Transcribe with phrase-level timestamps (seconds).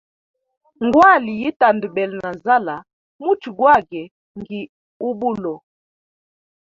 [0.85, 2.75] Ngwali yi tandabele na nzala,
[3.23, 4.01] muchwe gwagwe
[4.37, 4.61] ngi
[5.07, 5.55] ubulo.